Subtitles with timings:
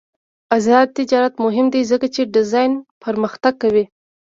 [0.57, 2.71] آزاد تجارت مهم دی ځکه چې ډیزاین
[3.03, 3.83] پرمختګ کوي.